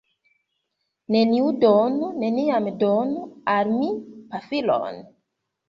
[1.15, 2.09] Neniu donu...
[2.25, 3.93] neniam donu al mi
[4.35, 5.03] pafilon